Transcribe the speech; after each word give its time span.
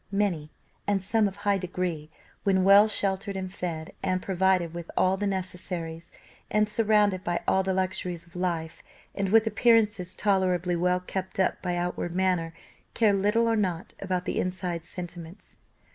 Many, 0.11 0.49
and 0.87 1.03
some 1.03 1.27
of 1.27 1.35
high 1.35 1.59
degree, 1.59 2.09
when 2.43 2.63
well 2.63 2.87
sheltered 2.87 3.35
and 3.35 3.53
fed, 3.53 3.93
and 4.01 4.19
provided 4.19 4.73
with 4.73 4.89
all 4.97 5.15
the 5.15 5.27
necessaries, 5.27 6.11
and 6.49 6.67
surrounded 6.67 7.23
by 7.23 7.41
all 7.47 7.61
the 7.61 7.71
luxuries 7.71 8.25
of 8.25 8.35
life, 8.35 8.81
and 9.13 9.29
with 9.29 9.45
appearances 9.45 10.15
tolerably 10.15 10.75
well 10.75 11.01
kept 11.01 11.39
up 11.39 11.61
by 11.61 11.75
outward 11.77 12.13
manner, 12.13 12.51
care 12.95 13.13
little 13.13 13.47
or 13.47 13.55
nought 13.55 13.93
about 13.99 14.25
the 14.25 14.39
inside 14.39 14.85
sentiments. 14.85 15.57